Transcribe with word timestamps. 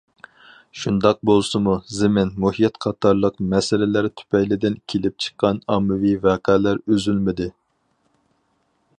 شۇنداق 0.83 1.17
بولسىمۇ، 1.29 1.73
زېمىن، 1.97 2.31
مۇھىت 2.45 2.79
قاتارلىق 2.85 3.37
مەسىلىلەر 3.51 4.09
تۈپەيلىدىن 4.21 4.77
كېلىپ 4.93 5.19
چىققان 5.25 5.61
ئاممىۋى 5.75 6.15
ۋەقەلەر 6.27 6.81
ئۈزۈلمىدى. 6.87 7.47